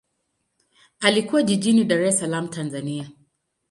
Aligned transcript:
Alikulia 1.01 1.45
jijini 1.51 1.83
Dar 1.87 2.01
es 2.09 2.19
Salaam, 2.19 2.47
Tanzania. 2.57 3.09